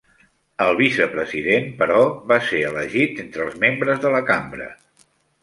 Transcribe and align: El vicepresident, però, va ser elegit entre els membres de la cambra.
El 0.63 0.77
vicepresident, 0.77 1.67
però, 1.81 1.99
va 2.31 2.39
ser 2.47 2.63
elegit 2.71 3.23
entre 3.27 3.47
els 3.49 3.61
membres 3.67 4.03
de 4.09 4.15
la 4.19 4.25
cambra. 4.33 4.73